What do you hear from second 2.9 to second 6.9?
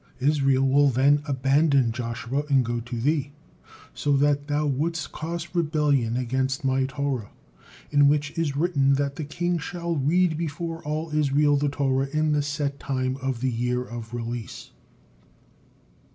thee, so that thou wouldst cause rebellion against My